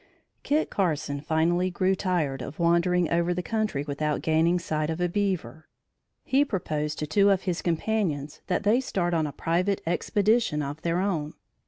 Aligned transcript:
Kit 0.41 0.71
Carson 0.71 1.21
finally 1.21 1.69
grew 1.69 1.93
tired 1.93 2.41
of 2.41 2.57
wandering 2.57 3.07
over 3.11 3.35
the 3.35 3.43
country 3.43 3.83
without 3.87 4.23
gaining 4.23 4.57
sight 4.57 4.89
of 4.89 4.99
a 4.99 5.07
beaver. 5.07 5.67
He 6.23 6.43
proposed 6.43 6.97
to 6.97 7.05
two 7.05 7.29
of 7.29 7.43
his 7.43 7.61
companions 7.61 8.41
that 8.47 8.63
they 8.63 8.81
start 8.81 9.13
on 9.13 9.27
a 9.27 9.31
private 9.31 9.79
expedition 9.85 10.63
of 10.63 10.81
their 10.81 10.99
own. 11.01 11.35